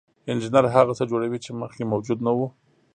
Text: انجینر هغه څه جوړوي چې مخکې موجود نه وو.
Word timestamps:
انجینر 0.31 0.65
هغه 0.75 0.93
څه 0.99 1.03
جوړوي 1.11 1.39
چې 1.45 1.51
مخکې 1.61 1.83
موجود 1.91 2.19
نه 2.27 2.31
وو. 2.37 2.47